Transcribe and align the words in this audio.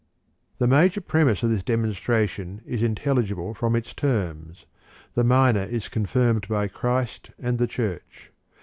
3. 0.57 0.57
The 0.57 0.67
major 0.67 0.99
premise 0.99 1.43
of 1.43 1.51
this 1.51 1.61
demonstration 1.61 2.63
is 2.65 2.81
intelligible 2.81 3.53
from 3.53 3.75
its 3.75 3.93
terms; 3.93 4.65
the 5.13 5.23
minor 5.23 5.61
is 5.65 5.89
con 5.89 6.07
firmed 6.07 6.47
by 6.47 6.67
Christ 6.67 7.29
and 7.37 7.59
the 7.59 7.67
Church. 7.67 8.31